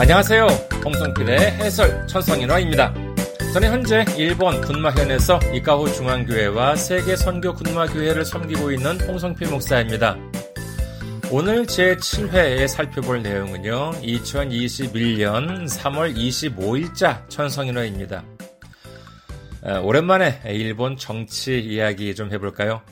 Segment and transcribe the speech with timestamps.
[0.00, 0.46] 안녕하세요.
[0.84, 2.94] 홍성필의 해설 천성인화입니다.
[3.52, 10.16] 저는 현재 일본 군마현에서 이카호 중앙교회와 세계 선교 군마교회를 섬기고 있는 홍성필 목사입니다.
[11.32, 18.22] 오늘 제7회에 살펴볼 내용은요, 2021년 3월 25일자 천성인화입니다.
[19.82, 22.82] 오랜만에 일본 정치 이야기 좀 해볼까요?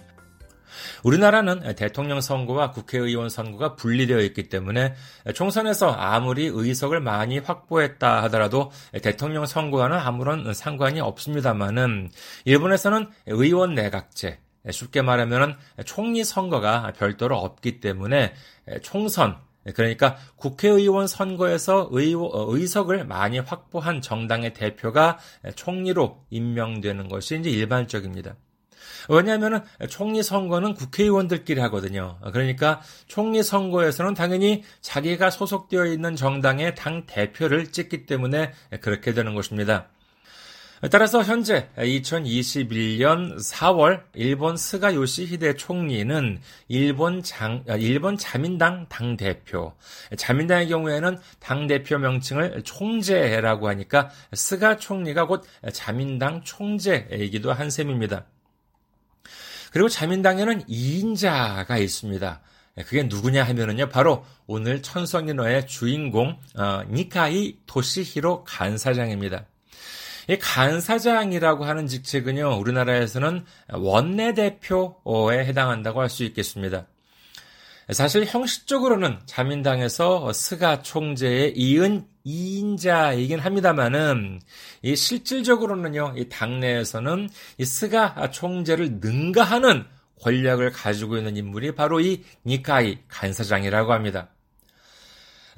[1.02, 4.94] 우리나라는 대통령 선거와 국회의원 선거가 분리되어 있기 때문에
[5.34, 8.70] 총선에서 아무리 의석을 많이 확보했다 하더라도
[9.02, 12.10] 대통령 선거와는 아무런 상관이 없습니다만은
[12.44, 14.38] 일본에서는 의원 내각제,
[14.70, 18.34] 쉽게 말하면 총리 선거가 별도로 없기 때문에
[18.82, 19.38] 총선,
[19.74, 25.18] 그러니까 국회의원 선거에서 의석을 많이 확보한 정당의 대표가
[25.56, 28.36] 총리로 임명되는 것이 이제 일반적입니다.
[29.08, 32.18] 왜냐하면 총리 선거는 국회의원들끼리 하거든요.
[32.32, 39.88] 그러니까 총리 선거에서는 당연히 자기가 소속되어 있는 정당의 당 대표를 찍기 때문에 그렇게 되는 것입니다.
[40.90, 49.72] 따라서 현재 2021년 4월 일본 스가 요시히데 총리는 일본 장, 일본 자민당 당 대표.
[50.16, 58.26] 자민당의 경우에는 당 대표 명칭을 총재라고 하니까 스가 총리가 곧 자민당 총재이기도 한 셈입니다.
[59.76, 62.40] 그리고 자민당에는 2인자가 있습니다.
[62.78, 69.44] 예, 그게 누구냐 하면은요, 바로 오늘 천성인어의 주인공, 어, 니카이 도시히로 간사장입니다.
[70.30, 76.86] 이 간사장이라고 하는 직책은요, 우리나라에서는 원내대표에 해당한다고 할 수 있겠습니다.
[77.90, 84.40] 사실 형식적으로는 자민당에서 스가 총재에 이은 2인자이긴 합니다만은
[84.82, 86.14] 이 실질적으로는요.
[86.16, 89.84] 이 당내에서는 이 스가 총재를 능가하는
[90.20, 94.28] 권력을 가지고 있는 인물이 바로 이 니카이 간사장이라고 합니다.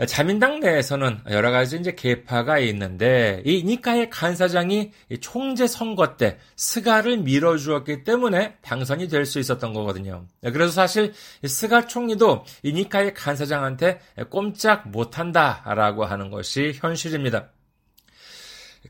[0.06, 8.04] 자민당 내에서는 여러 가지 이제 계파가 있는데 이 니카이 간사장이 총재 선거 때 스가를 밀어주었기
[8.04, 10.26] 때문에 당선이 될 수 있었던 거거든요.
[10.42, 11.12] 그래서 사실
[11.44, 13.98] 스가 총리도 이 니카이 간사장한테
[14.30, 17.48] 꼼짝 못한다라고 하는 것이 현실입니다.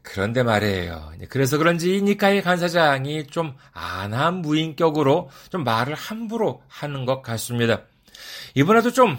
[0.03, 1.13] 그런데 말이에요.
[1.31, 7.83] 그래서 그런지 이 니카의 간사장이 좀 안한 무인격으로 좀 말을 함부로 하는 것 같습니다.
[8.55, 9.19] 이번에도 좀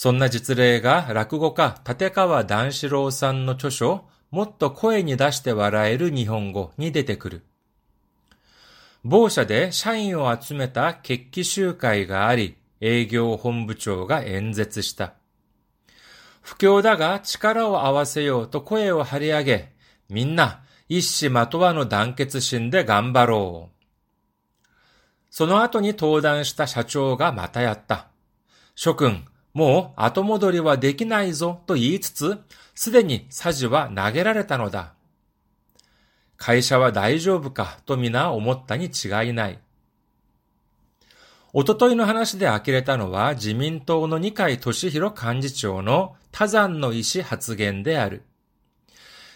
[0.00, 7.42] そんな実例が落語家立川談志郎さんの著書、もっと声に出して笑える日本語に出てくる。
[9.02, 15.14] 某社で社員を集めた決起集会があり、営業本部長が演説した。
[16.42, 19.72] 不況だが力を合わせようと声を張り上げ、
[20.08, 24.68] みんな一糸まとわぬ団結心で頑張ろう。
[25.28, 28.06] その後に登壇した社長がまたやった。
[28.76, 32.38] 諸君、もう後戻りはできないぞと言いつつ、
[32.74, 34.94] すでにサジは投げられたのだ。
[36.36, 39.58] 会社は大丈夫かと皆思ったに違いない。
[41.52, 48.22] おとといの話で呆れたのは自民党の二階俊博幹事長の多山の意思発言である。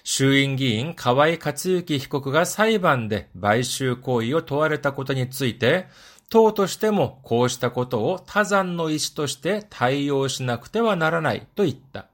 [0.05, 5.87] 衆院議員河合克行被告が裁判で買収行為を問われたことについて、
[6.33, 12.07] 党としてもこうしたことを多山の意思として対応しなくてはならないと言った。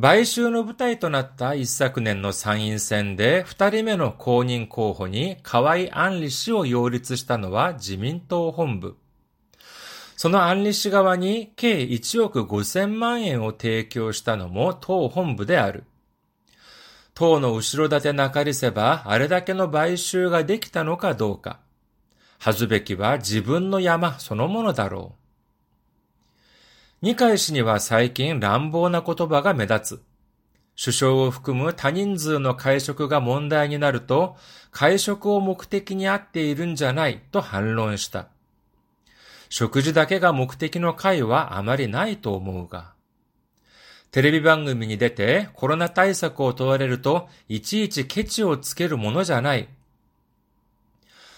[0.00, 8.96] 買収の舞台となった一昨年の参院選で二人目の公認候補に河合安里氏を擁立したのは自民党本部。
[10.16, 15.84] その安里氏側に計1億5000万円を提供したのも党本部である。
[17.12, 21.65] 党の後ろ盾なかりせばあれだけの買収ができたのかどうか。
[22.38, 25.26] 恥ずべきは自分の山そのものだろう。
[27.02, 30.02] 二階氏には最近乱暴な言葉が目立つ。
[30.82, 34.36] 首相を含む多人数の会食が問題になると、
[34.70, 38.28] 会食を目的にあっているんじゃないと反論した。
[39.48, 42.92] 食事だけが目的の会はあまりないと思うが。
[44.10, 49.68] テレビ番組に出てコロナ対策を問われると、いちいちケチをつけるものじゃない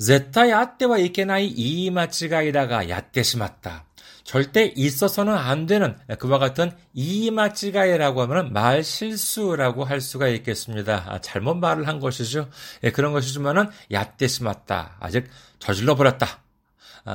[0.00, 3.84] 絶対あってはいけない言い間違いだがやってしまった.
[4.26, 11.04] 절대 있어서는 안 되는 그와 같은 이마찌가이라고 하면 말 실수라고 할 수가 있겠습니다.
[11.06, 12.48] 아, 잘못 말을 한 것이죠.
[12.82, 14.96] 예, 그런 것이지만은 얕대심았다.
[14.98, 15.28] 아직
[15.60, 16.40] 저질러 버렸다.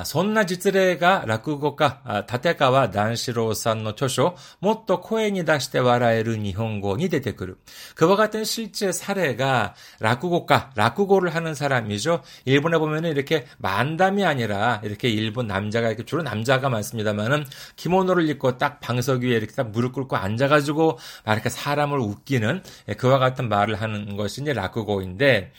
[0.05, 7.57] そんな実例が落語家、立川談志郎さんの著書、もっと声に出して笑える日本語に出てくる。
[7.95, 12.21] 그와같은실제사례가落語家,落語를 하는 사람이죠.
[12.45, 18.79] 일본에 보면은 이렇게 만담이 아니라 이렇게 일본 남자가 이렇게 주로 남자가 많습니다만은 기모노를 입고 딱
[18.79, 22.63] 방석 위에 이렇게 딱 무릎 꿇고 앉아가지고 막 이렇게 사람을 웃기는
[22.97, 25.51] 그와 같은 말을 하는 것이 이제 락구고인데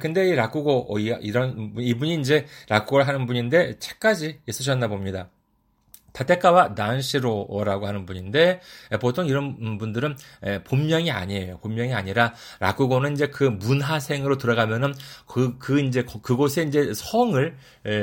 [0.00, 5.29] 근데 이 락구고 어, 이런 이분이 이제 락구를 하는 분인데 책까지 있으셨나 봅니다.
[6.15, 8.61] 다테카와 난시로라고 하는 분인데
[9.01, 10.15] 보통 이런 분들은
[10.63, 11.57] 본명이 아니에요.
[11.57, 14.93] 본명이 아니라 라쿠고는 이제 그 문하생으로 들어가면은
[15.27, 17.57] 그, 그 이제 그곳에 이제 성을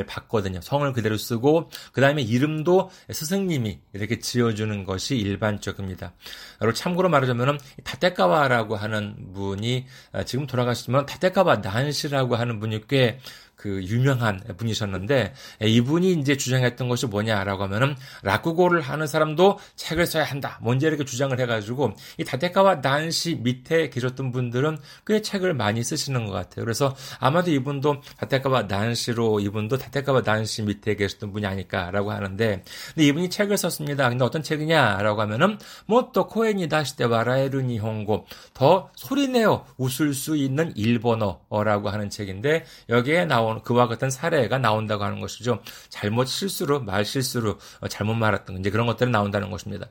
[0.07, 0.61] 받거든요.
[0.61, 6.13] 성을 그대로 쓰고 그 다음에 이름도 스승님이 이렇게 지어 주는 것이 일반적입니다.
[6.59, 9.87] 그리고 참고로 말하자면은 다테카와라고 하는 분이
[10.27, 13.21] 지금 돌아가시지만 다테카와 난시라고 하는 분이 꽤
[13.63, 17.95] 그 유명한 분이셨는데 이분이 이제 주장했던 것이 뭐냐라고 하면은
[18.25, 20.59] 라쿠고를 하는 사람도 책을 써야 한다.
[20.63, 26.33] 먼저 이렇게 주장을 해가지고 이 다테카와 난시 밑에 계셨던 분들은 꽤 책을 많이 쓰시는 것
[26.33, 26.65] 같아요.
[26.65, 33.31] 그래서 아마도 이분도 다테카와 난시로 이분도 다테카와 난시 밑에 계셨던 분이 아닐까라고 하는데 근데 이분이
[33.31, 34.09] 책을 썼습니다.
[34.09, 35.57] 근데 어떤 책이냐라고 하면은
[35.87, 43.27] 뭐또 코엔이 다시때 와라에르 니 홍고 더 소리내어 웃을 수 있는 일본어라고 하는 책인데 여기에
[43.27, 45.63] 나온 나온 그와 같은 사례가 나온다고 하는 것이죠.
[45.89, 47.59] 잘못 실수로 말 실수로
[47.89, 49.87] 잘못 말했던 이제 그런 것들이 나온다는 것입니다.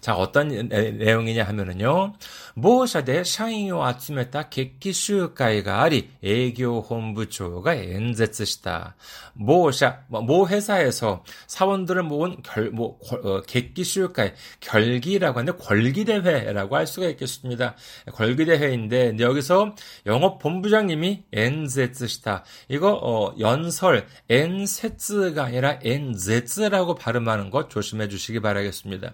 [0.00, 2.14] 자, 어떤 내용이냐 하면은요.
[2.57, 8.95] 모샤대 샤인을 集めた決起集会があり営業本部長が演説した.
[9.33, 17.75] 모샤 모 회사에서 사원들을 모은 결, 뭐, 어, 객기슈会, 결기라고 하는데 권기대회라고 할 수가 있겠습니다.
[18.13, 22.43] 권기대회인데 여기서 영업본부장님이 엔제츠시다.
[22.69, 29.13] 이거 어, 연설 엔세츠가 아니라 엔제츠라고 발음하는 것 조심해 주시기 바라겠습니다.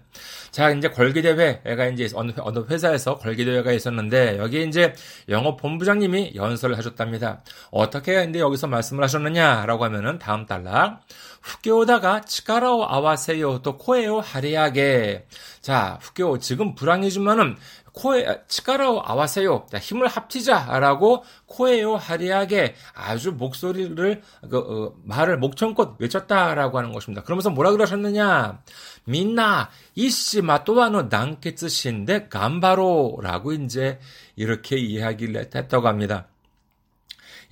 [0.51, 4.94] 자, 이제 걸기대회가 이제 어느, 어느 회사에서 걸기대회가 있었는데, 여기 이제
[5.28, 7.42] 영업 본부장님이 연설을 하셨답니다.
[7.70, 11.00] 어떻게 근데 여기서 말씀을 하셨느냐라고 하면은 다음 달락.
[11.42, 15.26] 후교다가 치카라오 아와세요 또 코에요 하리하게.
[15.60, 17.56] 자, 후교 지금 불황이지만은
[17.94, 19.66] 코에 치카라오 아와세요.
[19.70, 24.20] 자, 힘을 합치자라고 코에요 하리하게 아주 목소리를
[24.50, 27.22] 그 어, 말을 목청껏 외쳤다라고 하는 것입니다.
[27.22, 28.60] 그러면서 뭐라 그러셨느냐?
[29.04, 34.00] 민나 이씨 마또와노 난케츠신데 간바로라고 이제
[34.34, 36.26] 이렇게 이야기를 했다고 합니다.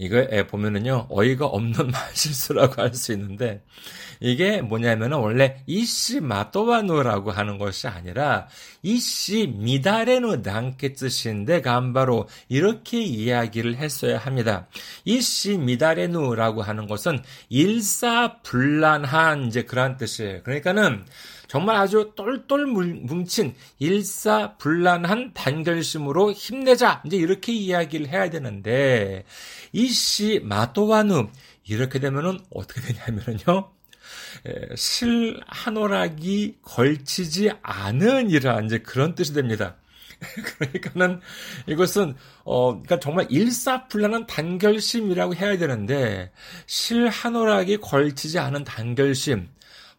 [0.02, 3.62] 이거 보면은요 어이가 없는 말실수라고 할 수 있는데
[4.20, 8.46] 이게 뭐냐면은 원래 이씨 마토와노라고 하는 것이 아니라
[8.82, 14.68] 이씨 미다레노 난케츠신데 간바로 이렇게 이야기를 했어야 합니다.
[15.04, 20.42] 이씨 미다레누라고 하는 것은 일사불란한 이제 그런 뜻이에요.
[20.44, 21.04] 그러니까는
[21.52, 27.02] 정말 아주 똘똘 뭉친 일사불란한 단결심으로 힘내자.
[27.04, 29.26] 이제 이렇게 이야기를 해야 되는데
[29.70, 31.28] 이씨 마토와누
[31.68, 33.70] 이렇게 되면은 어떻게 되냐면요.
[34.76, 39.76] 실 한오락이 걸치지 않은 이러한 이제 그런 뜻이 됩니다.
[40.58, 41.20] 그러니까는
[41.66, 46.32] 이것은 어 그러니까 정말 일사불란한 단결심이라고 해야 되는데
[46.64, 49.50] 실 한오락이 걸치지 않은 단결심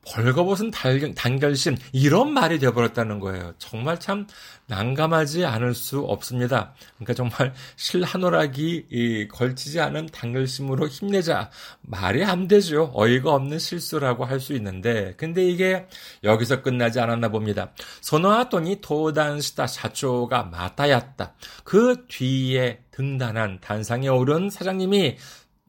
[0.06, 0.72] 벌거벗은
[1.16, 3.54] 단결심 이런 말이 되어버렸다는 거예요.
[3.58, 4.28] 정말 참
[4.68, 6.74] 난감하지 않을 수 없습니다.
[6.96, 11.50] 그러니까 정말 실한오락이 걸치지 않은 단결심으로 힘내자
[11.82, 12.92] 말이 안 되죠.
[12.94, 15.88] 어이가 없는 실수라고 할 수 있는데 근데 이게
[16.24, 17.72] 여기서 끝나지 않았나 봅니다.
[18.02, 21.34] 소노아토니 도단시다 샤초가 마타였다.
[21.64, 25.18] 그 뒤에 등단한 단상에 오른 사장님이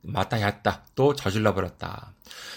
[0.03, 0.85] 마타였다.
[0.95, 2.13] 또 저질러 버렸다.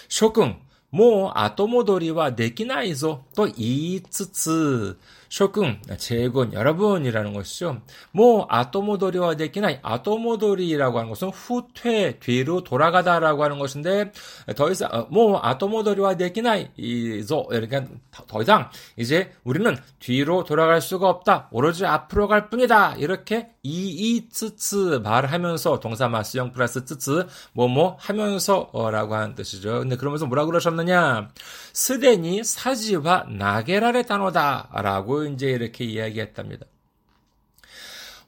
[0.08, 7.82] 쇼궁 もう後戻りはできないぞと言いつつ、 쇼군, 제군, 여러분이라는 것이죠.
[8.12, 14.12] 뭐, 아토모도리와 데키나 아토모도리라고 하는 것은 후퇴, 뒤로 돌아가다라고 하는 것인데,
[14.56, 17.84] 더 이상, 어, 뭐, 아토모도리와 데키나 이zo, 그러니까
[18.26, 21.48] 더 이상, 이제 우리는 뒤로 돌아갈 수가 없다.
[21.50, 22.96] 오로지 앞으로 갈 뿐이다.
[22.96, 29.80] 이렇게 이이츠츠 말을 하면서 동사 마스형 플러스 츠츠, 뭐뭐 하면서라고 하는 뜻이죠.
[29.80, 31.28] 근데 그러면서 뭐라 그러셨느냐?
[31.72, 36.66] 스데니 사지와 나게라레 단어다라고 이제 이렇게 이야기했답니다.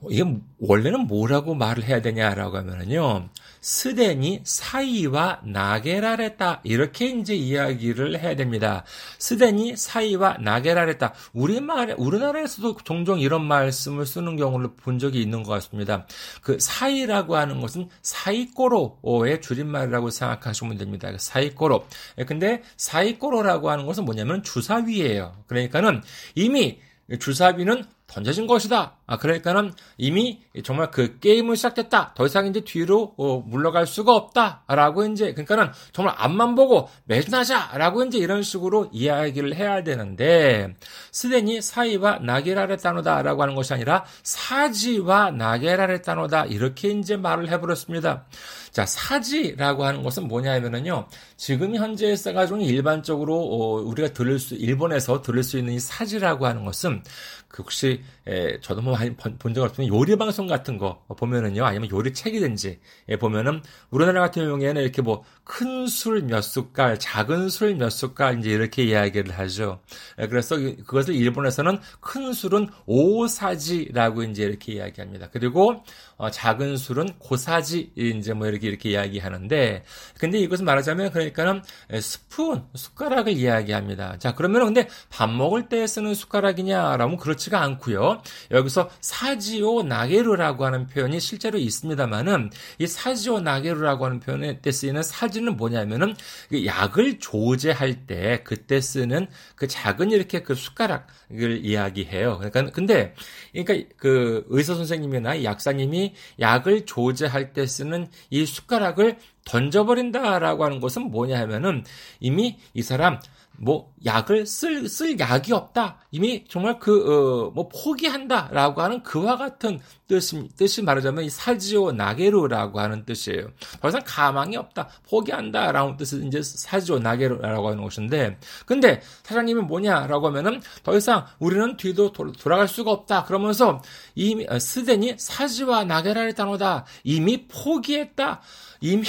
[0.08, 0.24] 이게
[0.58, 3.28] 원래는 뭐라고 말을 해야 되냐라고 하면은요.
[3.60, 8.84] 스데니 사이와 나게라레다 이렇게 이제 이야기를 해야 됩니다.
[9.18, 16.06] 스데니 사이와 나게라레다 우리말 우리나라에서도 종종 이런 말씀을 쓰는 경우를 본 적이 있는 것 같습니다.
[16.42, 21.10] 그 사이라고 하는 것은 사이꼬로의 줄임말이라고 생각하시면 됩니다.
[21.10, 21.86] 그 사이꼬로.
[22.18, 25.44] 예, 근데 사이꼬로라고 하는 것은 뭐냐면 주사위예요.
[25.46, 26.02] 그러니까는
[26.34, 26.78] 이미
[27.18, 28.96] 주사위는 던져진 것이다.
[29.06, 32.14] 아, 그러니까는 이미 정말 그 게임을 시작했다.
[32.14, 34.64] 더 이상 이제 뒤로 어, 물러갈 수가 없다.
[34.68, 37.72] 라고 이제, 그러니까는 정말 앞만 보고 매진하자.
[37.74, 40.74] 라고 이제 이런 식으로 이야기를 해야 되는데,
[41.12, 43.22] 스데니 사이와 나게라레따노다.
[43.22, 46.46] 라고 하는 것이 아니라 사지와 나게라레따노다.
[46.46, 48.26] 이렇게 이제 말을 해버렸습니다.
[48.72, 55.22] 자, 사지라고 하는 것은 뭐냐 하면은요, 지금 현재 써가지고 일반적으로, 어, 우리가 들을 수, 일본에서
[55.22, 57.02] 들을 수 있는 이 사지라고 하는 것은,
[57.50, 58.96] 그 혹시 에, 저도 뭐
[59.38, 62.78] 본 적 없지만 요리 방송 같은 거 보면은요 아니면 요리 책이든지
[63.08, 68.38] 예, 보면은 우리나라 같은 경우에는 이렇게 뭐 큰 술 몇 숟갈, 작은 술 몇 숟갈
[68.38, 69.80] 이제 이렇게 이야기를 하죠.
[70.20, 75.30] 예, 그래서 그것을 일본에서는 큰 술은 오사지라고 이제 이렇게 이야기합니다.
[75.32, 75.82] 그리고
[76.16, 79.84] 어, 작은 술은 고사지 이제 뭐 이렇게 이렇게 이야기하는데
[80.18, 81.62] 근데 이것은 말하자면 그러니까는
[82.00, 84.18] 스푼 숟가락을 이야기합니다.
[84.18, 88.22] 자 그러면 근데 밥 먹을 때 쓰는 숟가락이냐라면 그렇 지가 않고요.
[88.50, 95.56] 여기서 사지오 나게루라고 하는 표현이 실제로 있습니다만은 이 사지오 나게루라고 하는 표현에 때 쓰이는 사지는
[95.56, 96.14] 뭐냐면은
[96.50, 102.38] 그 약을 조제할 때 그때 쓰는 그 작은 이렇게 그 숟가락을 이야기해요.
[102.38, 103.14] 그러니까 근데
[103.52, 111.38] 그러니까 그 의사 선생님이나 약사님이 약을 조제할 때 쓰는 이 숟가락을 던져버린다라고 하는 것은 뭐냐
[111.40, 111.84] 하면은
[112.20, 113.20] 이미 이 사람
[113.62, 115.98] 뭐 약을 쓸, 쓸 약이 없다.
[116.10, 121.92] 이미 정말 그, 어, 뭐 포기한다 라고 하는 그와 같은 뜻이, 뜻이 말하자면 이 사지오
[121.92, 123.48] 나게루라고 하는 뜻이에요.
[123.82, 124.88] 더 이상 가망이 없다.
[125.10, 131.76] 포기한다 라는 뜻이 이제 사지오 나게루라고 하는 것인데, 근데 사장님이 뭐냐라고 하면은 더 이상 우리는
[131.76, 133.24] 뒤도 도, 돌아갈 수가 없다.
[133.24, 133.82] 그러면서
[134.14, 136.86] 이미, 어, 스데니 사지와 나게라를 단어다.
[137.04, 138.40] 이미 포기했다.
[138.80, 139.04] 이미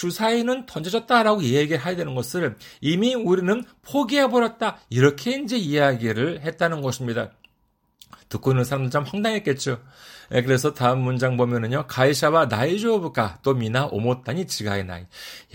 [0.00, 4.78] 주사위는 던져졌다라고 얘기를 해야 되는 것을 이미 우리는 포기해버렸다.
[4.88, 7.32] 이렇게 이제 이야기를 했다는 것입니다.
[8.30, 9.78] 듣고 있는 사람들 참 황당했겠죠.
[10.32, 11.86] 예, 그래서 다음 문장 보면은요.
[11.88, 15.04] 가이샤와 나이조부가 또 미나 오모타니 지가이 나이.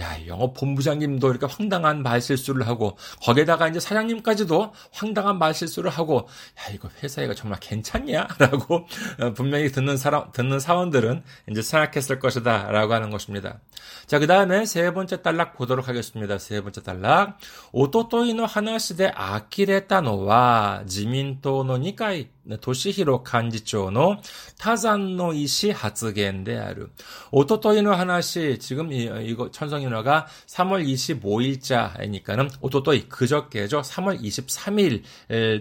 [0.01, 6.27] 야, 영업 본부장님도 이렇게 황당한 말실수를 하고 거기에다가 이제 사장님까지도 황당한 말실수를 하고
[6.59, 8.27] 야, 이거 회사가 정말 괜찮냐?
[8.37, 8.85] 라고
[9.21, 13.59] 어, 분명히 듣는 사람 듣는 사원들은 이제 생각했을 것이다라고 하는 것입니다.
[14.05, 16.37] 자, 그다음에 세 번째 단락 보도록 하겠습니다.
[16.37, 17.37] 세 번째 단락.
[17.71, 24.17] 오토토이노 하나시대 아키레타노와 지민토노 니카이 俊博幹事長の
[24.59, 26.87] 他山の石発言である。
[27.31, 33.81] 一昨日の話 지금 이, 이거 천성인어가 3월 25일자니까는 오토토이 그저께죠.
[33.81, 35.03] 3월 23일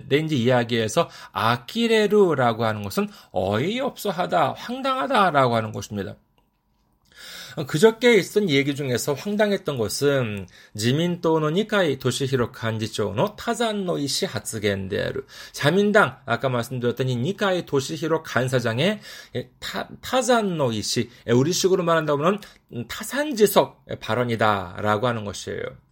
[0.09, 6.17] 낸지 이야기에서 아키레루라고 하는 것은 어이없어 하다, 황당하다라고 하는 것입니다.
[7.67, 19.01] 그저께 있었던 얘기 중에서 황당했던 것은 自民党の二階俊博幹事長の他山の石発言である 자민당 아까 말씀드렸던 이 니카이 도시히로 간사장의
[19.61, 22.41] 타, 타잔노 이 시 우리식으로 말한다면
[22.89, 25.84] 타산지석 발언이다라고 하는 것이에요.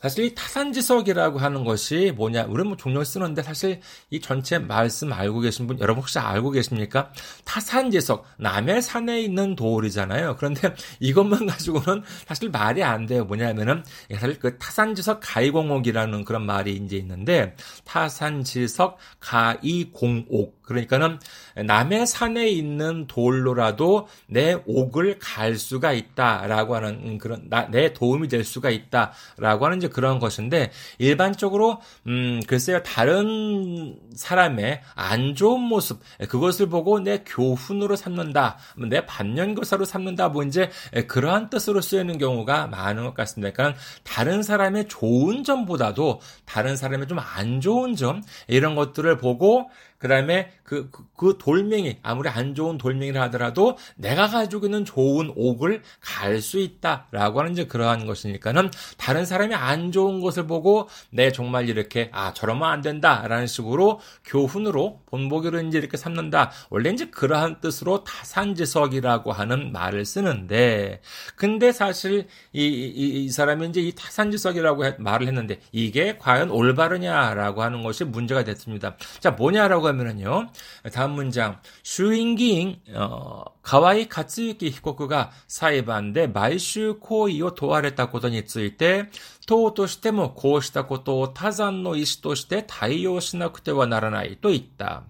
[0.00, 2.44] 사실 이 타산지석이라고 하는 것이 뭐냐?
[2.44, 7.12] 우리는 뭐 종종 쓰는데 사실 이 전체 말씀 알고 계신 분 여러분 혹시 알고 계십니까?
[7.44, 10.36] 타산지석 남의 산에 있는 돌이잖아요.
[10.36, 13.24] 그런데 이것만 가지고는 사실 말이 안 돼요.
[13.24, 17.54] 뭐냐면은 사실 그 타산지석 가이공옥이라는 그런 말이 이제 있는데
[17.84, 21.18] 타산지석 가이공옥 그러니까는
[21.66, 28.44] 남의 산에 있는 돌로라도 내 옥을 갈 수가 있다라고 하는 그런 나, 내 도움이 될
[28.44, 36.68] 수가 있다라고 하는 이제 그런 것인데 일반적으로 음 글쎄요 다른 사람의 안 좋은 모습 그것을
[36.68, 40.70] 보고 내 교훈으로 삼는다, 내 반면교사로 삼는다, 뭐 이제
[41.06, 43.52] 그러한 뜻으로 쓰이는 경우가 많은 것 같습니다.
[43.52, 50.08] 그러니까 다른 사람의 좋은 점보다도 다른 사람의 좀 안 좋은 점 이런 것들을 보고 그
[50.08, 55.82] 다음에 그, 그, 그, 돌멩이, 아무리 안 좋은 돌멩이를 하더라도 내가 가지고 있는 좋은 옥을
[56.00, 61.68] 갈 수 있다라고 하는 이제 그러한 것이니까는 다른 사람이 안 좋은 것을 보고 내 정말
[61.68, 66.50] 이렇게 아, 저러면 안 된다라는 식으로 교훈으로 본보기로 이제 이렇게 삼는다.
[66.70, 71.00] 원래 이제 그러한 뜻으로 타산지석이라고 하는 말을 쓰는데
[71.36, 77.82] 근데 사실 이, 이, 이 사람이 이제 이 타산지석이라고 말을 했는데 이게 과연 올바르냐라고 하는
[77.82, 78.96] 것이 문제가 됐습니다.
[79.20, 80.48] 자, 뭐냐라고 하면은요.
[80.91, 81.59] 다음 문장.
[81.83, 89.09] 슈인기잉 어, 가와이 가츠유키 히코쿠가 사이반데 말슈 코이を 問われたことについて
[89.47, 95.03] 党としてもこうしたことを他山の意思として対応しなくてはならないと 있다.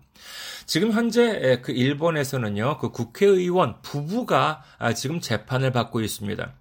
[0.65, 4.63] 지금 현재 그 일본에서는요, 그 국회의원 부부가
[4.95, 6.53] 지금 재판을 받고 있습니다.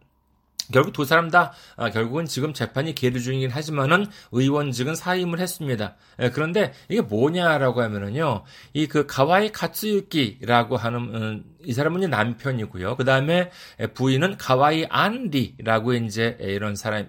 [0.73, 5.95] 결국 두 사람 다 아, 결국은 지금 재판이 계류 중이긴 하지만은 의원직은 사임을 했습니다.
[6.21, 12.97] 예, 그런데 이게 뭐냐라고 하면은요, 이 그 가와이 카츠유키라고 하는 음, 이 사람은 남편이고요.
[12.97, 13.51] 그 다음에
[13.93, 17.07] 부인은 가와이 안리라고 이제 이런 사람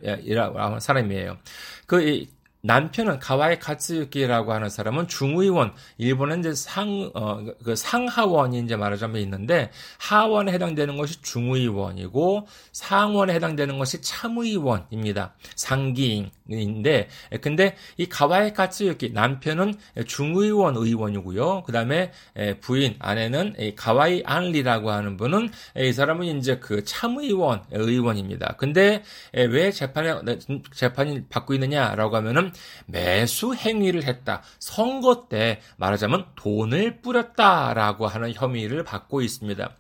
[0.78, 1.38] 사람이에요.
[1.86, 2.26] 그
[2.62, 9.70] 남편은 가와이 카츠유키라고 하는 사람은 중의원, 일본은 이제 상, 어, 그 상하원이 이제 말하자면 있는데,
[9.98, 15.34] 하원에 해당되는 것이 중의원이고, 상원에 해당되는 것이 참의원입니다.
[15.56, 17.08] 상기인인데,
[17.40, 19.74] 근데 이 가와이 카츠유키, 남편은
[20.06, 21.62] 중의원 의원이고요.
[21.64, 22.12] 그 다음에
[22.60, 28.56] 부인, 아내는 가와이 안리라고 하는 분은 이 사람은 이제 그 참의원 의원입니다.
[28.58, 29.02] 근데
[29.32, 30.36] 왜 재판에,
[30.74, 32.49] 재판이 받고 있느냐라고 하면은
[32.86, 34.42] 매수 행위를 했다.
[34.58, 39.70] 선거 때 말하자면 돈을 뿌렸다라고 하는 혐의를 받고 있습니다.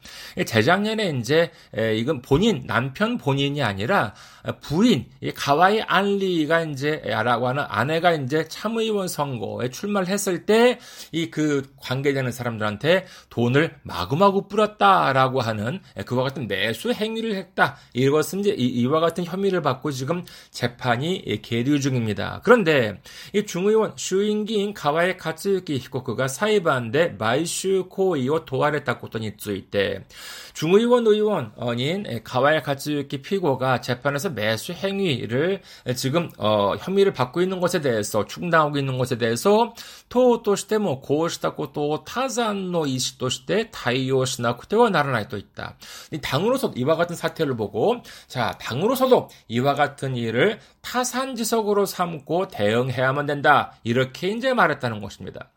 [0.46, 1.50] 재작년에 이제
[1.96, 4.14] 이건 본인 남편 본인이 아니라
[4.60, 10.78] 부인 가와이 안리가 이제 라고 하는 아내가 이제 참의원 선거에 출마를 했을 때
[11.12, 17.77] 이 그 관계되는 사람들한테 돈을 마구마구 뿌렸다라고 하는 그와 같은 매수 행위를 했다.
[17.93, 22.41] 이것은 이제 이와 같은 혐의를 받고 지금 재판이 계류 중입니다.
[22.43, 23.01] 그런 그런데
[23.33, 30.05] 이 중의원 슈인기인 가와의 가츠유키 히코크가 사이반데 마이슈 코이오 도와했다 고토니 쯔이때
[30.53, 35.61] 중의원 의원인 가와의 가츠유키 피고가 재판에서 매수 행위를
[35.95, 39.73] 지금 어, 혐의를 받고 있는 것에 대해서 충당하고 있는 것에 대해서
[40.07, 45.77] 토として 뭐 고시다 고토 타산노 이시と して 다이오しなくては 나라나이 또 있다.
[46.21, 53.73] 당으로서 이와 같은 사태를 보고 자 당으로서도 이와 같은 일을 타산지석으로 삼고 대응해야만 된다.
[53.83, 55.49] 이렇게 이제 말했다는 것입니다.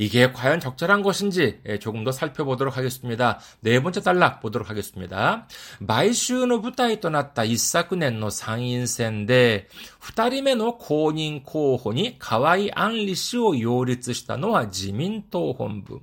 [0.00, 3.38] 이게 과연 적절한 것인지 예, 조금 더 살펴보도록 하겠습니다.
[3.60, 5.46] 네 번째 단락 보도록 하겠습니다.
[5.80, 9.68] 마이슈노 부타이 떠났다 이사쿠넨노 상인센데
[10.00, 16.00] 후다리메노 고닌 코호니 가와이 안리시오 요리츠시다노와 지민토 본부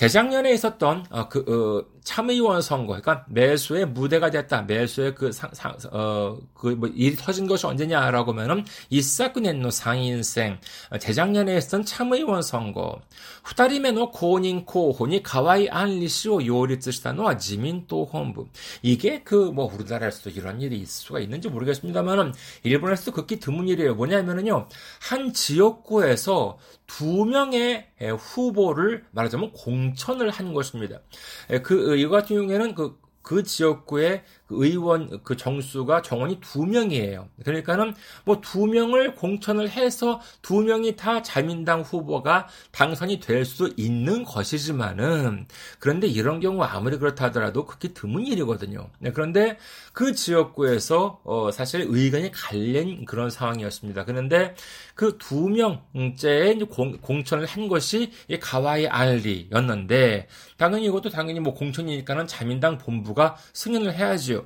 [0.00, 4.62] 재작년에 있었던 어, 그 어, 참의원 선거, 그러니까 매수의 무대가 됐다.
[4.62, 10.58] 매수의 그 상, 상 어, 그 뭐 일이 터진 것이 언제냐라고 하면은 이사쿠넨노 상인생
[10.90, 13.00] 어, 재작년에 했던 참의원 선거.
[13.44, 18.46] 후다리메노 고닌코 호니 가와이 안리시오 요리츠시다노와 지민또 본부.
[18.82, 22.32] 이게 그 뭐 우리나라에서도 이런 일이 있을 수가 있는지 모르겠습니다만은
[22.62, 23.94] 일본에서도 극히 드문 일이에요.
[23.96, 24.68] 뭐냐면은요
[25.00, 30.98] 한 지역구에서 두 명의 후보를 말하자면 공천을 한 것입니다.
[31.62, 37.28] 그 이거 같은 경우에는 그, 그 지역구의 그 의원 그 정수가 정원이 두 명이에요.
[37.44, 44.24] 그러니까는 뭐 두 명을 공천을 해서 두 명이 다 자민당 후보가 당선이 될 수 있는
[44.24, 45.46] 것이지만은
[45.78, 48.90] 그런데 이런 경우 아무리 그렇다 하더라도 그게 드문 일이거든요.
[48.98, 49.56] 네, 그런데
[49.92, 54.04] 그 지역구에서 어 사실 의견이 갈린 그런 상황이었습니다.
[54.04, 54.54] 그런데
[54.94, 62.78] 그 두 명째의 공, 천을한 것이 이 가와이 알리였는데 당연히 이것도 당연히 뭐 공천이니까는 자민당
[62.78, 64.39] 본부가 승인을 해야지요.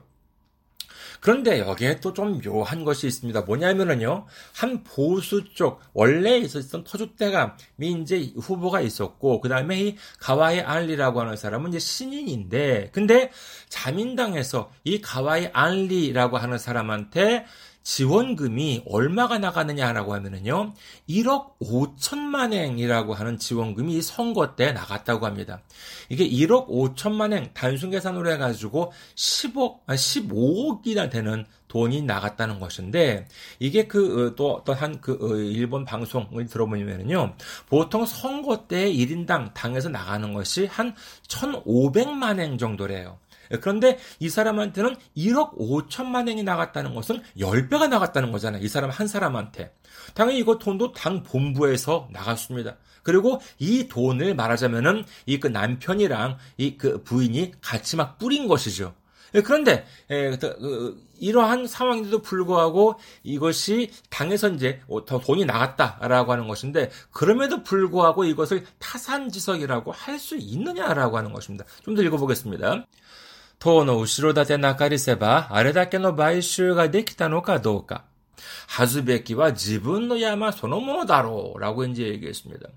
[1.25, 3.41] 그런데 여기에 또 좀 묘한 것이 있습니다.
[3.43, 11.23] 뭐냐면은요, 한 보수 쪽, 원래 있었던 터줏대감이 이제 후보가 있었고, 그 다음에 이 가와이 알리라고
[11.23, 13.31] 하는 사람은 이제 신인인데, 근데
[13.71, 17.47] 자민당에서 이 가와이 알리라고 하는 사람한테
[17.85, 20.75] 지원금이 얼마가 나가느냐라고 하면은요,
[21.09, 25.63] 1억 5천만 행이라고 하는 지원금이 선거 때 나갔다고 합니다.
[26.09, 33.27] 이게 1억 5천만 행 단순 계산으로 해가지고 10억, 15억이나 되는 돈이 나갔다는 것인데
[33.59, 37.35] 이게 그 또 어, 어떤 한그 어, 일본 방송을 들어보면은요
[37.69, 40.95] 보통 선거 때 1인당 당에서 나가는 것이 한
[41.29, 43.19] 1,500만 행 정도래요.
[43.61, 48.63] 그런데 이 사람한테는 1억 5천만 원이 나갔다는 것은 10배가 나갔다는 거잖아요.
[48.63, 49.73] 이 사람 한 사람한테.
[50.15, 52.77] 당연히 이거 돈도 당 본부에서 나갔습니다.
[53.03, 58.95] 그리고 이 돈을 말하자면은 이 그 남편이랑 이 그 부인이 같이 막 뿌린 것이죠.
[59.35, 66.91] 예, 그런데 예, 그, 이러한 상황인데도 불구하고 이것이 당에서 이제 더 돈이 나갔다라고 하는 것인데
[67.11, 71.65] 그럼에도 불구하고 이것을 타산지석이라고 할 수 있느냐라고 하는 것입니다.
[71.85, 72.87] 좀 더 읽어보겠습니다.
[73.60, 78.06] 塔の後ろ盾なかりせば、あれだけの買収ができたのかどうか。
[78.68, 81.60] はずべきは自分の山そのものだろう。
[81.60, 82.70] 라고이제얘기했습니다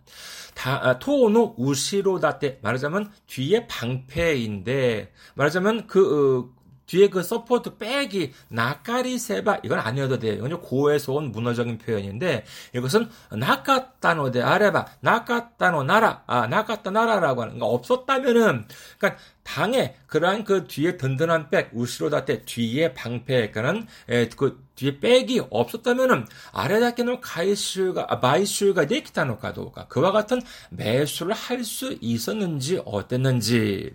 [0.54, 9.60] 다, 토노 우시로다테 말하자면 뒤에 방패인데 말하자면 그 어, 뒤에 그 서포트 백이 나까리 세바
[9.64, 10.34] 이건 아니어도 돼요.
[10.34, 12.44] 이건 고에서 온 문어적인 표현인데
[12.74, 18.66] 이것은 나카타노데 아레바 나카타노 나라 아 나카타 나라라고 하는 거 없었다면은
[18.98, 23.87] 그러니까 당에 그러한 그 뒤에 든든한 백 우시로다테 뒤에 방패 그는
[24.35, 33.91] 그 뒤에 백이 없었다면은 あれだけの買収が 아, 買収ができたのかどうか 그와 같은 매수를 할 수 있었는지 어땠는지.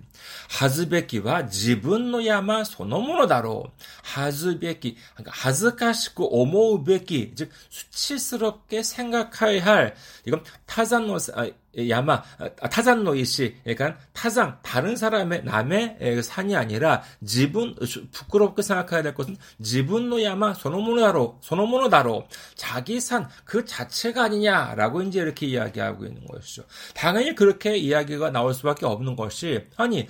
[0.50, 3.64] 하즈베키와 지분노 야마 소노모노다로
[4.02, 9.94] 하즈베키 그러니까 하즈카시고 오모우베키 즉 수치스럽게 생각해야 할
[10.26, 17.02] 이건 타잔노 아, 야마 아, 타잔 노이 씨 그러니까 타장 다른 사람의 남의 산이 아니라
[17.24, 17.74] 지분
[18.12, 25.46] 부끄럽게 생각해야 될 것은 지분노 야마 소노모노다로 소노모노다로 자기 산 그 자체가 아니냐라고 이제 이렇게
[25.46, 26.64] 이야기하고 있는 것이죠.
[26.94, 30.06] 당연히 그렇게 이야기가 나올 수밖에 없는 것이 아니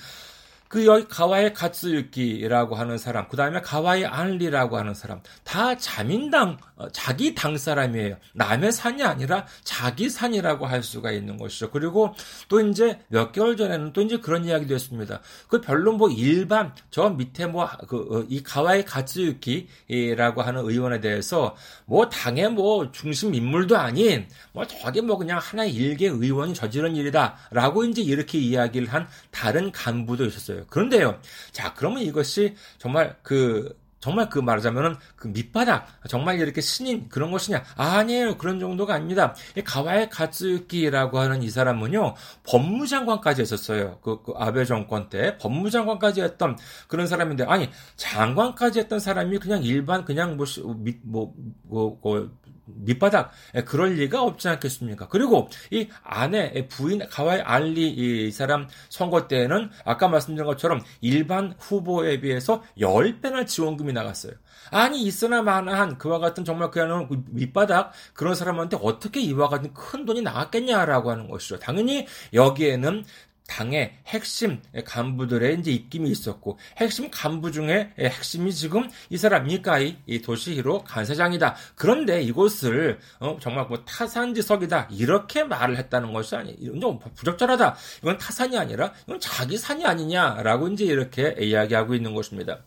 [0.72, 6.88] 그 여기 가와이 가츠유키라고 하는 사람, 그 다음에 가와이 안리라고 하는 사람, 다 자민당, 어,
[6.88, 8.16] 자기 당 사람이에요.
[8.32, 11.70] 남의 산이 아니라 자기 산이라고 할 수가 있는 것이죠.
[11.70, 12.14] 그리고
[12.48, 15.20] 또 이제 몇 개월 전에는 또 이제 그런 이야기도 했습니다.
[15.46, 21.54] 그 별로 뭐 일반, 저 밑에 뭐, 그, 어, 이 가와이 가츠유키라고 하는 의원에 대해서
[21.84, 27.36] 뭐 당의 뭐 중심 인물도 아닌, 뭐 저게 뭐 그냥 하나의 일개 의원이 저지른 일이다.
[27.50, 30.61] 라고 이제 이렇게 이야기를 한 다른 간부도 있었어요.
[30.62, 30.66] 거예요.
[30.68, 31.20] 그런데요.
[31.50, 37.62] 자, 그러면 이것이 정말 그 정말 그 말하자면은 그 밑바닥 정말 이렇게 신인 그런 것이냐
[37.76, 45.08] 아니에요 그런 정도가 아닙니다 가와이 가츠유키라고 하는 이 사람은요 법무장관까지 했었어요 그, 그 아베 정권
[45.08, 51.34] 때 법무장관까지 했던 그런 사람인데 아니 장관까지 했던 사람이 그냥 일반 그냥 뭐 뭐 뭐,
[51.62, 52.30] 뭐, 뭐,
[52.64, 55.08] 밑바닥 예, 그럴 리가 없지 않겠습니까?
[55.08, 62.20] 그리고 이 아내 부인 가와이 알리 이 사람 선거 때는 아까 말씀드린 것처럼 일반 후보에
[62.20, 64.32] 비해서 10배나 지원금이 나갔어요.
[64.70, 70.22] 아니 있으나 마나한 그와 같은 정말 그야말로 밑바닥 그런 사람한테 어떻게 이와 같은 큰 돈이
[70.22, 71.58] 나갔겠냐라고 하는 것이죠.
[71.58, 73.04] 당연히 여기에는
[73.52, 80.22] 당의 핵심 간부들의 이제 입김이 있었고 핵심 간부 중에 핵심이 지금 이 사람 미카이 이
[80.22, 81.56] 도시히로 간사장이다.
[81.74, 87.76] 그런데 이곳을 어, 정말 뭐 타산지석이다 이렇게 말을 했다는 것이 아니 이건 부적절하다.
[88.02, 92.58] 이건 타산이 아니라 이건 자기 산이 아니냐라고 이제 이렇게 이야기하고 있는 것입니다.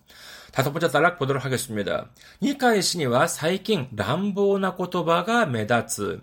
[0.51, 2.05] 다섯 번째 단락 보도록 하겠습니다.
[2.43, 6.21] 니카이 신이와 사이킹 람보나 코토바가 메다츠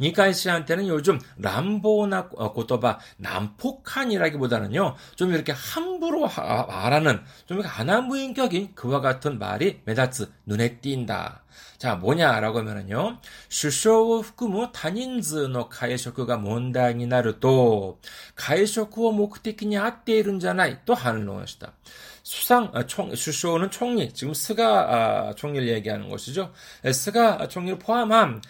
[0.00, 9.00] 니카이 씨한테는 요즘 乱暴な 어, 言葉 난폭한이라기보다는요 좀 이렇게 함부로 아, 말하는 좀 안하무인격인 그와
[9.00, 11.42] 같은 말이 目立つ 눈에 띈다.
[11.78, 18.00] 자 뭐냐라고 하면은요 首相含む多人数の会食が問題になると
[18.36, 21.72] 会食は目的に集まっているんじゃないと反論した.
[22.44, 26.52] 수상 아, 총 首相는 총리 지금 스가 아, 총리를 얘기하는 것이죠.
[26.92, 28.42] 스가 총리를 포함한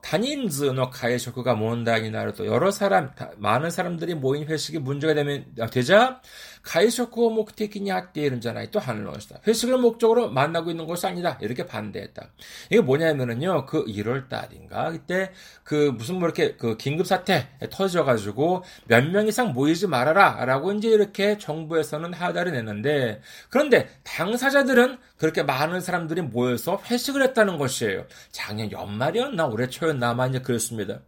[0.00, 6.20] 단인즈의 가해쇼크가 몬다니 나를 또 여러 사람 많은 사람들이 모인 회식이 문제가 되면 되자
[6.62, 8.70] 가이쇼코 목테키니 학대이른잖아요.
[8.70, 9.40] 또 것이다.
[9.46, 11.38] 회식을 목적으로 만나고 있는 것이 아니다.
[11.40, 12.30] 이렇게 반대했다.
[12.70, 13.66] 이게 뭐냐면은요.
[13.66, 15.32] 그 1월 달인가 그때
[15.64, 20.88] 그 무슨 뭐 이렇게 그 긴급 사태 터져 가지고 몇 명 이상 모이지 말아라라고 이제
[20.88, 23.20] 이렇게 정부에서는 하달을 냈는데
[23.50, 28.06] 그런데 당사자들은 그렇게 많은 사람들이 모여서 회식을 했다는 것이에요.
[28.30, 31.00] 작년 연말이었나 올해 초였나 아마 이제 그랬습니다.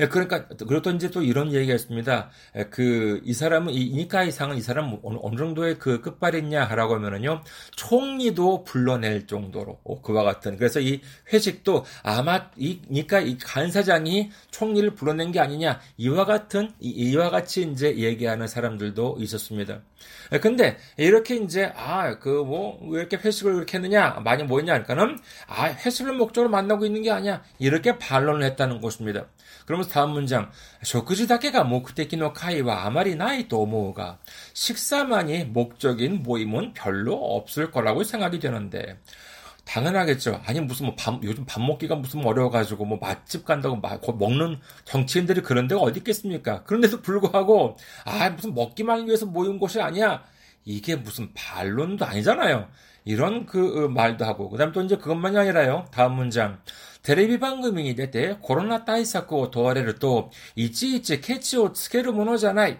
[0.00, 2.30] 예, 그러니까 그렇던 이제 또 이런 얘기가 있습니다.
[2.56, 7.42] 예, 그이 사람은 이 니까 이상은 이 사람 어느, 어느 정도의 그 끝발이냐라고 하면은요
[7.76, 11.00] 총리도 불러낼 정도로 어, 그와 같은 그래서 이
[11.32, 17.62] 회식도 아마 이 니까 이 간사장이 총리를 불러낸 게 아니냐 이와 같은 이, 와 같이
[17.62, 19.80] 이제 얘기하는 사람들도 있었습니다.
[20.32, 25.18] 예, 근데 이렇게 이제 아 그 뭐 왜 이렇게 회식을 그렇게 했느냐 많이 모였냐 하니까는
[25.46, 29.26] 아 회식을 목적으로 만나고 있는 게 아니야 이렇게 반론을 했다는 것입니다.
[29.66, 30.51] 그 러면서 다음 문장,
[30.83, 34.17] 食事だけが目的の会はあまりないと思うが、
[34.53, 38.99] 식사만이 목적인 모임은 별로 없을 거라고 생각이 되는데,
[39.65, 40.41] 당연하겠죠.
[40.45, 45.41] 아니 무슨 뭐 밥, 요즘 밥 먹기가 무슨 어려워가지고 뭐 맛집 간다고 막 먹는 정치인들이
[45.41, 46.63] 그런 데가 어디 있겠습니까?
[46.63, 50.23] 그런데도 불구하고 아 무슨 먹기만 위해서 모인 곳이 아니야.
[50.65, 52.67] 이게 무슨 반론도 아니잖아요.
[53.05, 55.85] 이런 그 어, 말도 하고 그다음 또 이제 그것만이 아니라요.
[55.91, 56.59] 다음 문장
[57.07, 62.77] テレビ番組に出てコロナ対策を問われると、いちいちケチをつけるものじゃない。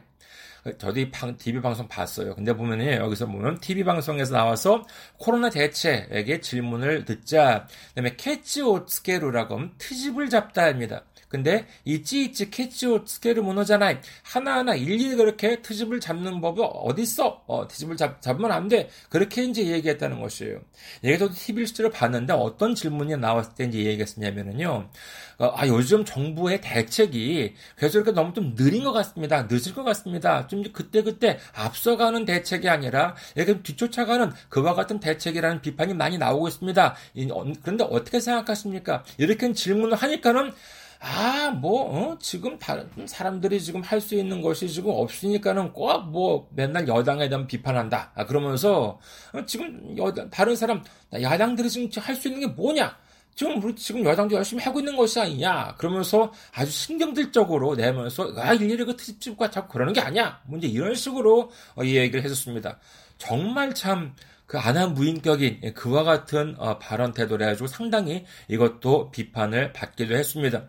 [0.78, 2.36] 저도 이 TV 방송 봤어요.
[2.36, 4.86] 근데 보면은 여기서 보면 TV 방송에서 나와서
[5.18, 11.04] 코로나 대책에 질문을 듣자, 그다음에 캐치 오츠케루라고 하면 트집을 잡다입니다.
[11.29, 14.01] 근데 いちいちケチをつけるものじゃない.
[14.23, 17.43] 하나하나 일일이 그렇게 트집을 잡는 법이 어딨어?
[17.47, 18.89] 어, 트집을 잡, 잡으면 안 돼.
[19.11, 20.61] 그렇게 이제 얘기했다는 것이에요.
[21.05, 24.91] 얘기도 TV 실제로 봤는데 어떤 질문이 나왔을 때 이제 얘기했었냐면은요.
[25.39, 29.47] 어, 아, 요즘 정부의 대책이 계속 이렇게 너무 좀 느린 것 같습니다.
[29.49, 30.47] 늦을 것 같습니다.
[30.47, 36.97] 좀 그때그때 앞서가는 대책이 아니라 이렇게 뒤쫓아가는 그와 같은 대책이라는 비판이 많이 나오고 있습니다.
[37.33, 39.05] 어, 그런데 어떻게 생각하십니까?
[39.19, 40.53] 이렇게 질문을 하니까는
[41.01, 42.19] 아, 뭐, 어?
[42.21, 47.47] 지금 다른 사람들이 지금 할 수 있는 것이 지금 없으니까는 꼭 뭐 맨날 여당에 대한
[47.47, 48.13] 비판한다.
[48.15, 48.99] 아, 그러면서
[49.33, 50.83] 어, 지금 여당, 다른 사람,
[51.13, 52.97] 야당들이 지금 할 수 있는 게 뭐냐?
[53.35, 55.77] 지금 우리 지금 여당도 열심히 하고 있는 것이 아니냐?
[55.79, 60.41] 그러면서 아주 신경질적으로 내면서 아, 일일이 그 트집과 자꾸 그러는 게 아니야.
[60.47, 62.79] 뭐 이제 이런 식으로 어, 이 얘기를 해줬습니다.
[63.19, 64.15] 정말 참,
[64.47, 70.69] 그 안한 무인격인 그와 같은 어, 발언 태도를 해가지고 상당히 이것도 비판을 받기도 했습니다.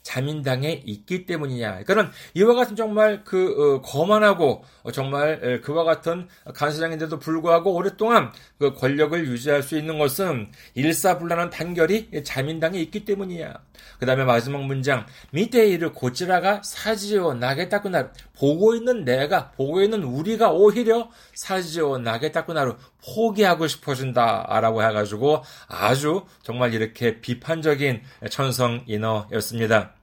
[0.03, 1.83] 자민당에 있기 때문이냐.
[1.83, 9.27] 그러니까 이와 같은 정말 그 어, 거만하고 정말 그와 같은 간사장인데도 불구하고 오랫동안 그 권력을
[9.27, 13.53] 유지할 수 있는 것은 일사불란한 단결이 자민당에 있기 때문이야.
[13.99, 21.09] 그 다음에 마지막 문장 미테이를 고치라가 사지오 나게타쿠나루 보고 있는 내가 보고 있는 우리가 오히려
[21.35, 29.93] 사지오 나게타쿠나루 포기하고 싶어진다 라고 해가지고 아주 정말 이렇게 비판적인 천성 인어였습니다.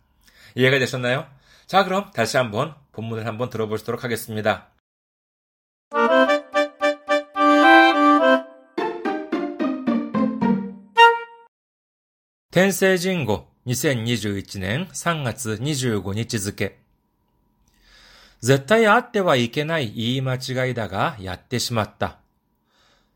[0.56, 1.28] 이해가 되셨나요?
[1.66, 4.70] 자 그럼 다시 한번 본문을 한번 들어보시도록 하겠습니다.
[12.54, 16.78] 天聖人語2021年3月25日付。
[18.42, 22.20] 絶対あってはいけない言い間違いだが、やってしまった。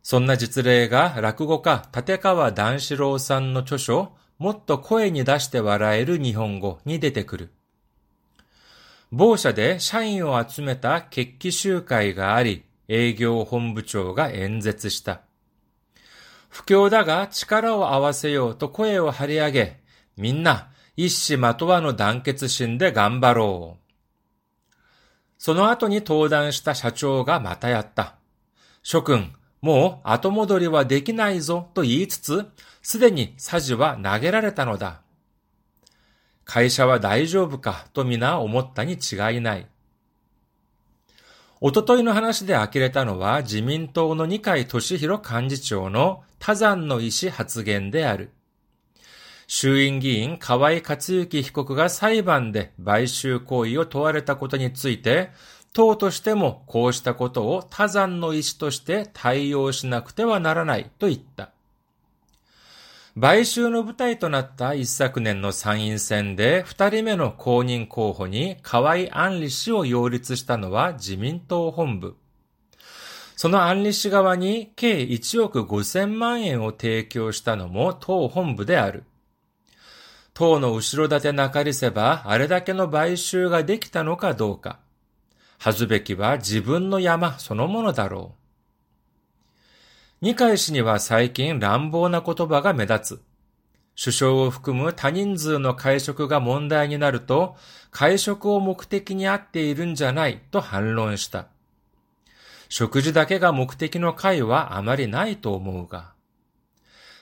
[0.02, 7.51] そんな実例が落語家立川談志郎さんの著書、 もっと声に出して笑える日本語に出てくる。
[9.11, 15.21] 某社で社員を集めた決起集会があり、営業本部長が演説した。
[16.49, 19.81] 不況だが力を合わせようと声を張り上げ、
[20.17, 23.83] みんな一糸まとわぬ団結心で頑張ろう。
[25.39, 28.17] その後に登壇した社長がまたやった。
[28.83, 32.47] 諸君、もう後戻りはできないぞと言いつつ、
[32.83, 35.03] すでにサジは投げられたのだ。
[36.45, 39.69] 会社は大丈夫かと皆思ったに違いない。
[41.61, 48.33] おとといの話で呆れたのは自民党の二階俊博幹事長の多山の意思発言である。
[49.47, 55.31] 衆院議員河井克行被告が裁判で買収行為を問われたことについて、
[55.73, 61.51] 党としてもこうしたことを多山の意思として対応しなくてはならないと言った。
[63.19, 72.17] 買収の舞台となった一昨年の参院選で二人目の公認候補に河合安里氏を擁立したのは自民党本部。
[73.37, 79.05] その安里氏側に計1億5000万円を提供したのも党本部である。
[80.35, 84.79] 塔の後ろ盾なかりせば、あれだけの買収ができたのかどうか。
[85.65, 89.47] 恥ずべきは自分の山そのものだろう。
[90.21, 93.23] 二階氏には最近乱暴な言葉が目立つ。
[93.97, 97.55] 首相を含む多人数の会食が問題になると、
[97.93, 101.47] 会食を目的にあっているんじゃないと反論した。
[102.69, 106.13] 食事だけが目的の会はあまりないと思うが。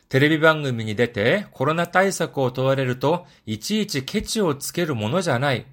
[0.09, 5.67] テレビ番組に出てコロナ対策を問われると、いちいちケチをつけるものじゃない。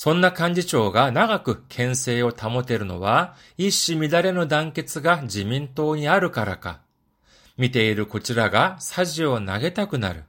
[0.00, 6.80] そんな幹事長が長く牽制を保てるのは、一糸乱れの団結が自民党にあるからか。
[7.56, 10.24] 見ているこちらがサジを投げたくなる。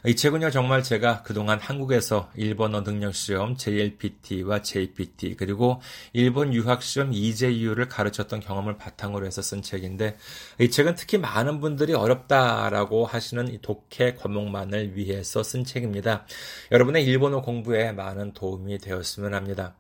[0.06, 5.80] 이 책은요, 정말 제가 그동안 한국에서 일본어 능력시험 JLPT와 JPT, 그리고
[6.12, 10.18] 일본 유학시험 EJU를 가르쳤던 경험을 바탕으로 해서 쓴 책인데,
[10.60, 16.26] 이 책은 특히 많은 분들이 어렵다라고 하시는 이 독해 과목만을 위해서 쓴 책입니다.
[16.70, 19.74] 여러분의 일본어 공부에 많은 도움이 되었으면 합니다.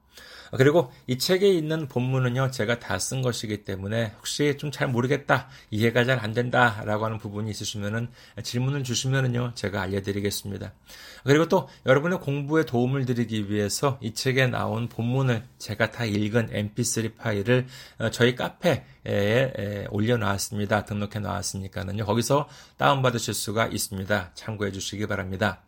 [0.52, 6.04] 그리고 이 책에 있는 본문은요, 제가 다 쓴 것이기 때문에 혹시 좀 잘 모르겠다, 이해가
[6.04, 8.08] 잘 안 된다 라고 하는 부분이 있으시면은
[8.42, 10.72] 질문을 주시면은요, 제가 알려드리겠습니다.
[11.24, 17.16] 그리고 또 여러분의 공부에 도움을 드리기 위해서 이 책에 나온 본문을 제가 다 읽은 mp3
[17.16, 17.66] 파일을
[17.98, 20.84] 어, 저희 카페에 올려놨습니다.
[20.84, 24.32] 등록해 놨으니까는요, 거기서 다운받으실 수가 있습니다.
[24.34, 25.62] 참고해 주시기 바랍니다.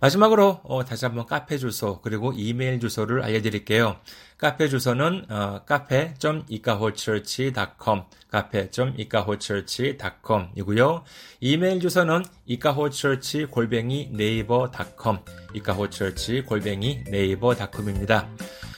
[0.00, 3.98] 마지막으로 어, 다시 한번 카페 주소 그리고 이메일 주소를 알려드릴게요.
[4.38, 11.04] 카페 주소는 어, 카페.이카호처치.com 카페.이카호처치.com이고요.
[11.40, 15.18] 이메일 주소는 이카호처치 골뱅이 네이버.com
[15.54, 18.28] 이카호처치 골뱅이 네이버.com입니다.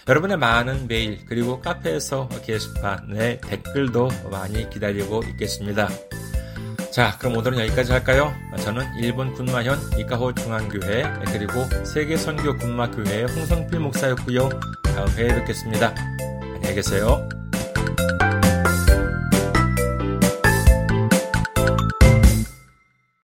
[0.08, 5.88] 여러분의 많은 메일 그리고 카페에서 게시판에 댓글도 많이 기다리고 있겠습니다.
[6.96, 8.32] 자, 그럼 오늘은 여기까지 할까요?
[8.58, 14.48] 저는 일본 군마현 이카호 중앙교회 그리고 세계 선교 군마교회 홍성필 목사였고요.
[14.82, 15.94] 다음 회에 뵙겠습니다.
[16.54, 17.28] 안녕히 계세요.